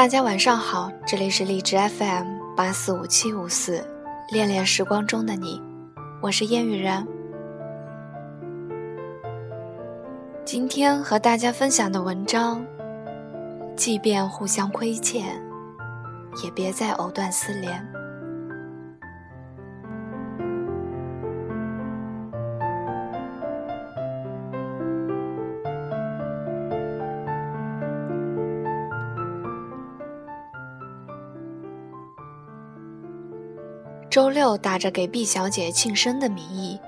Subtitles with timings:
[0.00, 2.24] 大家晚上好，这里是荔枝 FM
[2.56, 3.86] 八四五七五四，
[4.32, 5.60] 恋恋时光中的你，
[6.22, 7.06] 我是烟雨然。
[10.42, 12.64] 今天和大家分享的文章，
[13.76, 15.38] 即便互相亏欠，
[16.42, 17.86] 也别再藕断丝连。
[34.10, 36.80] 周六打着给毕小姐庆生的名义，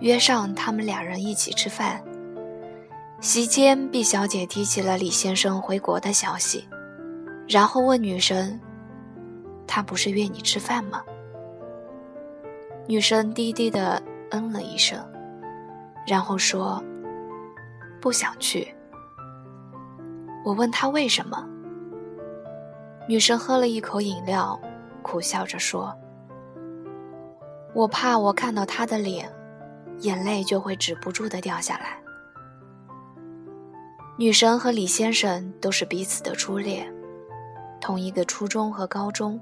[0.00, 2.04] 约上他们两人一起吃饭。
[3.18, 6.68] 席间，毕小姐提起了李先生回国的消息，
[7.48, 8.60] 然后问女神
[9.66, 11.02] ：“他不是约你吃饭吗？”
[12.86, 15.02] 女神低低的嗯了一声，
[16.06, 16.82] 然后说
[18.02, 18.68] ：“不想去。”
[20.44, 21.42] 我问她为什么，
[23.08, 24.60] 女神喝了一口饮料，
[25.00, 25.96] 苦笑着说。
[27.74, 29.32] 我怕我看到他的脸，
[30.00, 31.98] 眼泪就会止不住的掉下来。
[34.18, 36.92] 女神和李先生都是彼此的初恋，
[37.80, 39.40] 同一个初中和高中。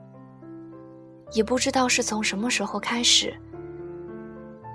[1.32, 3.38] 也不知道是从什么时候开始，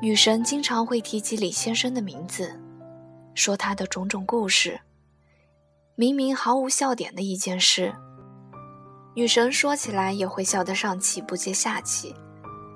[0.01, 2.51] 女神经常会提起李先生的名字，
[3.33, 4.79] 说他的种种故事。
[5.95, 7.93] 明明毫无笑点的一件事，
[9.15, 12.13] 女神说起来也会笑得上气不接下气。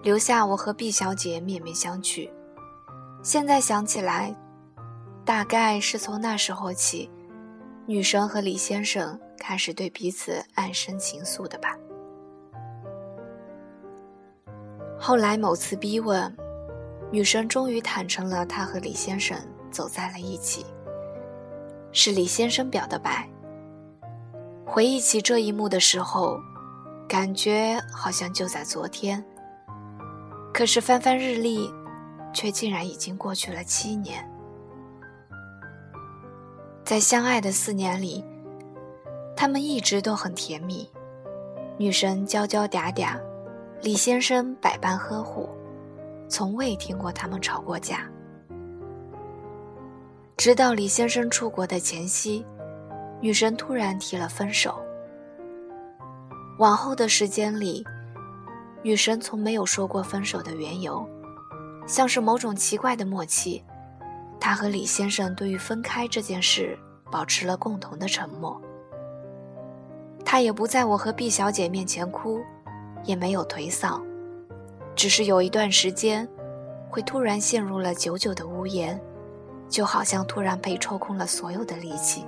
[0.03, 2.29] 留下我和毕小姐面面相觑。
[3.23, 4.35] 现在想起来，
[5.25, 7.09] 大概是从那时候起，
[7.85, 11.75] 女神和李先生开始对彼此暗生情愫的吧。
[14.99, 16.33] 后来某次逼问，
[17.11, 19.37] 女神终于坦诚了，她和李先生
[19.69, 20.65] 走在了一起，
[21.91, 23.27] 是李先生表的白。
[24.65, 26.39] 回忆起这一幕的时候，
[27.07, 29.23] 感觉好像就在昨天。
[30.57, 31.71] 可是翻翻日历，
[32.33, 34.27] 却竟然已经过去了七年。
[36.83, 38.25] 在相爱的四年里，
[39.35, 40.89] 他们一直都很甜蜜。
[41.77, 43.21] 女神娇娇嗲嗲，
[43.83, 45.47] 李先生百般呵护，
[46.27, 48.09] 从未听过他们吵过架。
[50.37, 52.43] 直到李先生出国的前夕，
[53.21, 54.73] 女神突然提了分手。
[56.57, 57.85] 往后的时间里。
[58.87, 61.05] 女神从没有说过分手的缘由，
[61.85, 63.61] 像是某种奇怪的默契。
[64.39, 66.79] 她和李先生对于分开这件事
[67.11, 68.61] 保持了共同的沉默。
[70.23, 72.39] 她也不在我和毕小姐面前哭，
[73.03, 74.01] 也没有颓丧，
[74.95, 76.25] 只是有一段时间，
[76.89, 78.97] 会突然陷入了久久的无言，
[79.67, 82.23] 就好像突然被抽空了所有的力气。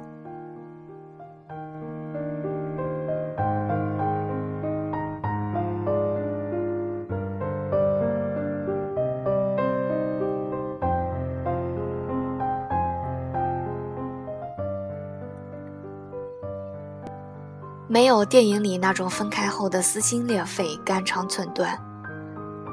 [17.92, 21.76] 没有电影里那种分开后的撕心裂肺、肝肠寸断，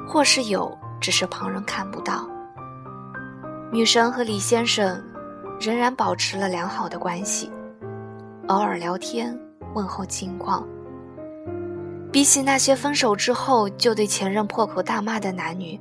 [0.07, 2.29] 或是有，只是旁人看不到。
[3.71, 5.03] 女神和李先生
[5.59, 7.51] 仍然保持了良好的关系，
[8.45, 9.35] 偶尔聊天
[9.73, 10.63] 问候近况。
[12.11, 15.79] 比起那些分手之后就对前任破口大骂的男女，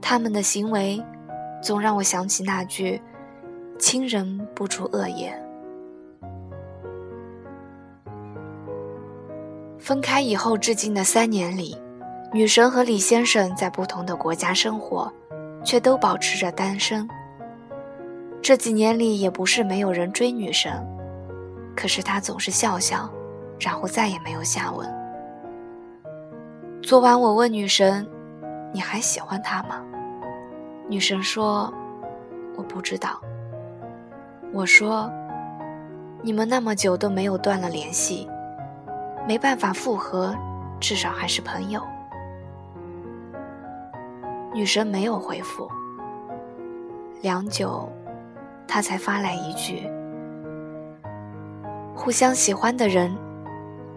[0.00, 1.04] 他们的行为
[1.60, 3.02] 总让我想起那句
[3.76, 5.36] “亲人不出恶言”。
[9.88, 11.74] 分开以后，至今的三年里，
[12.30, 15.10] 女神和李先生在不同的国家生活，
[15.64, 17.08] 却都保持着单身。
[18.42, 20.70] 这几年里，也不是没有人追女神，
[21.74, 23.10] 可是她总是笑笑，
[23.58, 24.86] 然后再也没有下文。
[26.82, 28.06] 昨晚我问女神
[28.74, 29.82] ：“你还喜欢他吗？”
[30.86, 31.72] 女神说
[32.56, 33.18] ：“我不知道。”
[34.52, 35.10] 我说
[36.20, 38.28] ：“你们那么久都没有断了联系。”
[39.28, 40.34] 没办法复合，
[40.80, 41.82] 至少还是朋友。
[44.54, 45.70] 女神没有回复，
[47.20, 47.86] 良久，
[48.66, 49.86] 她才发来一句
[51.94, 53.14] ：“互相喜欢的人，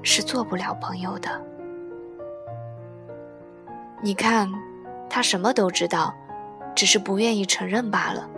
[0.03, 1.29] 是做不了朋友的。”
[4.03, 4.51] 你看，
[5.09, 6.13] 他什么都知道，
[6.75, 8.29] 只是不愿意承认罢了。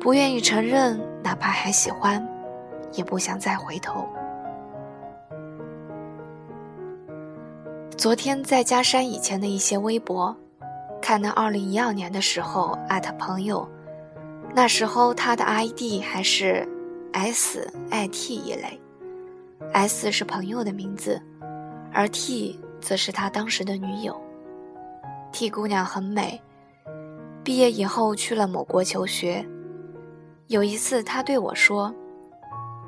[0.00, 2.26] 不愿意承认，哪怕还喜欢，
[2.92, 4.08] 也不想再回头。
[7.96, 10.34] 昨天在加删以前的一些微博，
[11.00, 13.68] 看到二零一二年的时候艾特朋友，
[14.54, 16.66] 那时候他的 ID 还是
[17.12, 18.80] S I T 一类
[19.72, 21.20] S 是朋友的名字，
[21.92, 24.20] 而 T 则是他当时的女友。
[25.30, 26.40] T 姑娘很美，
[27.44, 29.46] 毕业以后去了某国求学。
[30.48, 31.94] 有一次，她对我说：“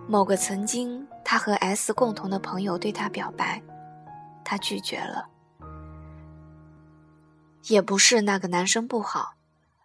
[0.09, 3.63] 某个曾经她和 S 共同的朋友对她表白，
[4.45, 5.31] 她拒绝了。
[7.69, 9.37] 也不是那个男生不好，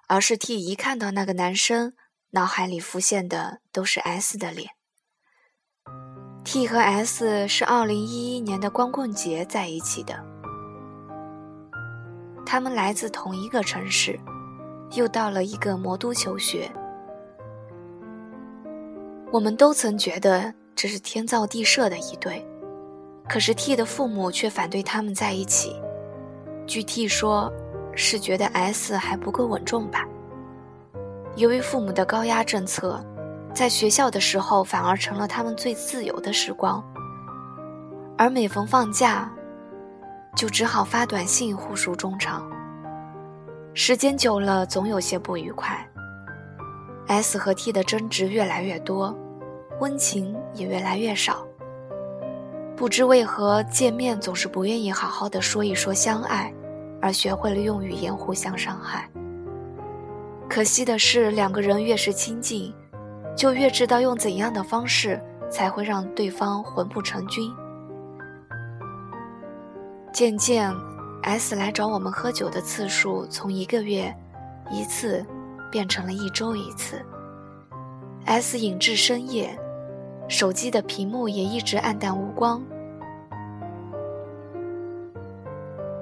[0.08, 1.94] 而是 T 一看到那个男生，
[2.32, 4.72] 脑海里浮现的都是 S 的脸。
[6.44, 10.22] T 和 S 是二零一一年的光棍节在一起的，
[12.46, 14.20] 他们来自同一个城市，
[14.92, 16.72] 又到了一个魔都求学。
[19.32, 22.46] 我们都曾觉得这是天造地设的一对，
[23.30, 25.80] 可是 T 的父母却反对他们在一起。
[26.66, 27.54] 据 T 说，
[27.96, 30.04] 是觉得 S 还不够稳重吧。
[31.36, 33.00] 由于父母的高压政策，
[33.54, 36.84] 在学校的时候反而成了他们最自由的时光，
[38.18, 39.32] 而每逢放假，
[40.36, 42.50] 就只好发短信互诉衷肠。
[43.76, 45.88] 时间久了，总有些不愉快。
[47.08, 49.16] S 和 T 的争执越来越多，
[49.80, 51.46] 温情也越来越少。
[52.80, 56.50] 不知为何，见面总是不愿意好好的说一说相爱，
[57.02, 59.06] 而学会了用语言互相伤害。
[60.50, 62.74] 可惜的是，两个人越是亲近，
[63.36, 65.22] 就越知道用怎样的方式
[65.52, 67.54] 才会让对方魂不成军。
[70.14, 70.74] 渐渐
[71.24, 74.16] ，S 来找我们喝酒的次数从一个月
[74.72, 75.26] 一次。
[75.72, 77.00] 变成了一周一次。
[78.26, 79.56] S 饮至深夜，
[80.30, 82.64] 手机的屏幕也一直暗淡无光。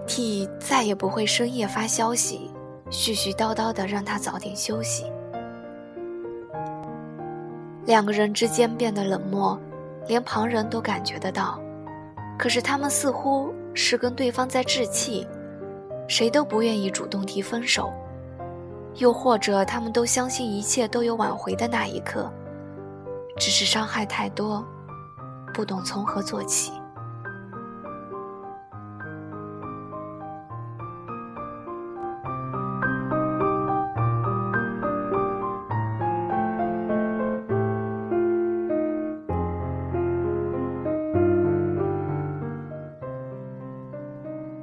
[0.06, 2.52] T 再也不会深夜发消息，
[2.92, 5.06] 絮絮叨叨的让他早点休息。
[7.86, 9.58] 两个人之间变得冷漠，
[10.08, 11.58] 连旁人都感觉得到。
[12.38, 15.26] 可是他们似乎是跟对方在置气，
[16.08, 17.94] 谁都不愿意主动提分手。
[18.96, 22.30] 又或者，他们都相信一切都有挽回的那一刻，
[23.40, 24.66] 只是伤害太多，
[25.54, 26.72] 不懂从何做起。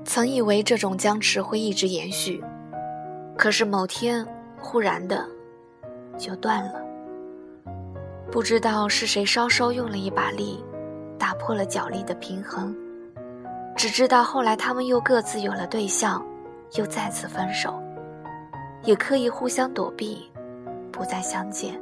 [0.04, 2.44] 曾以为这种僵持会一直延续。
[3.36, 4.24] 可是某天，
[4.60, 5.26] 忽然的，
[6.16, 6.83] 就断了。
[8.34, 10.58] 不知道是谁稍稍用了一把力，
[11.16, 12.74] 打破了角力的平衡。
[13.76, 16.20] 只知道后来他们又各自有了对象，
[16.72, 17.80] 又再次分手，
[18.82, 20.28] 也刻意互相躲避，
[20.90, 21.80] 不再相见。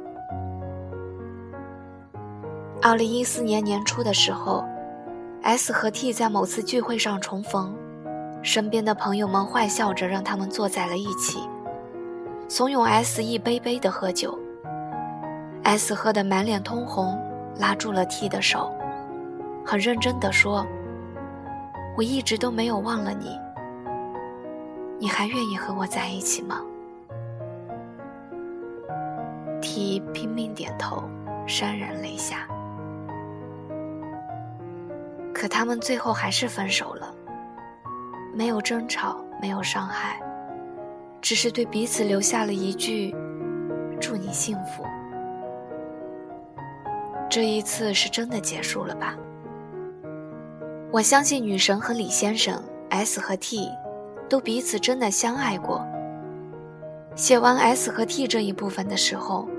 [2.83, 4.63] 二零一四年年初的时候
[5.41, 7.75] ，S 和 T 在某次聚会上重逢。
[8.43, 11.39] 身边的朋友们坏笑着，让他们坐在了一起，
[12.47, 14.37] 怂恿 S 一杯杯的喝酒。
[15.63, 17.17] S 喝得满脸通红，
[17.57, 18.71] 拉住了 T 的手，
[19.65, 20.65] 很认真地说
[21.97, 23.39] ：“我一直都没有忘了你，
[24.99, 26.61] 你还愿意和我在一起吗
[29.61, 31.01] ？”T 拼命点头，
[31.47, 32.47] 潸然泪下。
[35.33, 37.13] 可他们最后还是分手了。
[38.35, 40.19] 没有争吵，没有伤害，
[41.21, 43.15] 只是对彼此留下了一句
[44.01, 44.83] “祝你幸福”。
[47.33, 49.17] 这一次是真的结束了吧？
[50.91, 53.67] 我相信女神和李先生，S 和 T，
[54.29, 55.83] 都彼此真的相爱过。
[57.15, 59.49] 写完 S 和 T 这一部分的时候，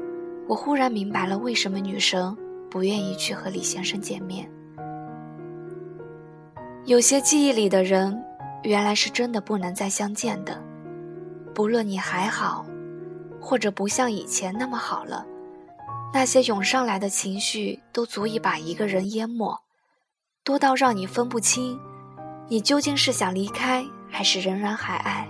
[0.47, 2.37] 我忽然明白了为什么女神
[2.71, 4.49] 不愿意去和李先生见面。
[6.85, 8.17] 有些记忆里的人。
[8.63, 10.59] 原来是真的不能再相见的，
[11.53, 12.65] 不论你还好，
[13.39, 15.27] 或者不像以前那么好了，
[16.15, 19.53] 那些涌上来的情绪都足以把一个人淹没，
[20.45, 21.77] 多到让你分不清，
[22.47, 25.29] 你究竟是想离开，还是仍然还爱。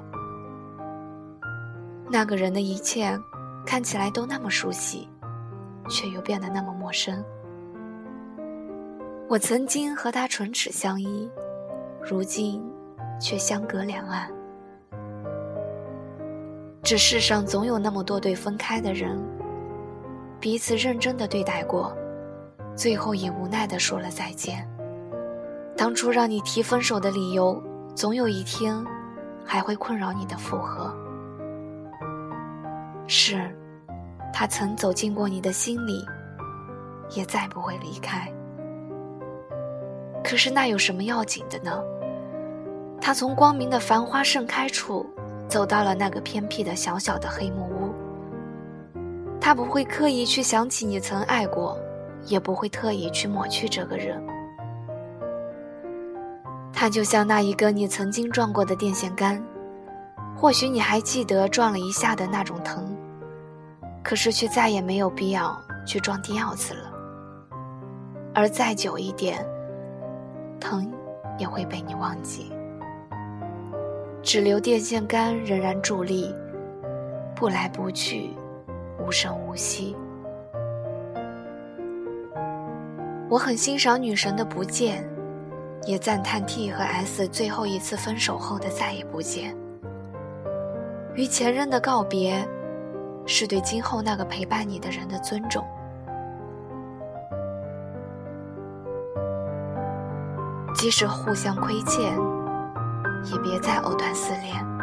[2.10, 3.18] 那个人的一切
[3.64, 5.08] 看起来都那么熟悉，
[5.88, 7.24] 却又变得那么陌生。
[9.26, 11.28] 我曾经和他唇齿相依，
[12.02, 12.62] 如今。
[13.20, 14.28] 却相隔两岸。
[16.82, 19.16] 这世上总有那么多对分开的人，
[20.44, 21.96] 彼此认真的对待过，
[22.76, 24.68] 最后也无奈的说了再见。
[25.74, 27.58] 当初让你提分手的理由，
[27.94, 28.76] 总有一天
[29.42, 30.94] 还会困扰你的复合。
[33.06, 33.50] 是，
[34.34, 36.04] 他曾走进过你的心里，
[37.16, 38.30] 也再不会离开。
[40.22, 41.82] 可是那有什么要紧的呢？
[43.00, 45.06] 他从光明的繁花盛开处，
[45.48, 47.73] 走到了那个偏僻的小小的黑木。
[49.44, 51.78] 他不会刻意去想起你曾爱过，
[52.24, 54.18] 也不会特意去抹去这个人。
[56.72, 59.44] 他就像那一根你曾经撞过的电线杆，
[60.34, 62.96] 或许你还记得撞了一下的那种疼，
[64.02, 65.54] 可是却再也没有必要
[65.86, 66.90] 去撞第二次了。
[68.34, 69.46] 而再久一点，
[70.58, 70.90] 疼
[71.36, 72.50] 也会被你忘记，
[74.22, 76.34] 只留电线杆仍然伫立，
[77.34, 78.30] 不来不去，
[79.04, 79.94] 无声无息。
[83.28, 85.06] 我很欣赏女神的不见，
[85.84, 89.54] 也赞叹 T 和 S 最后一次分手后的再也不见。
[91.14, 92.46] 与前任的告别，
[93.26, 95.64] 是对今后那个陪伴你的人的尊重。
[100.74, 102.16] 即使互相亏欠，
[103.32, 104.73] 也别再藕断丝连。